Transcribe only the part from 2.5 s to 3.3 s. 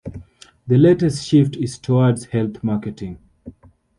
marketing.